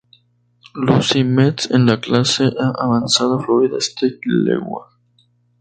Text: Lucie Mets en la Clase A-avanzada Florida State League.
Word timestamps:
Lucie 0.73 1.23
Mets 1.23 1.69
en 1.69 1.85
la 1.85 1.97
Clase 1.99 2.51
A-avanzada 2.57 3.37
Florida 3.37 3.77
State 3.79 4.17
League. 4.25 4.67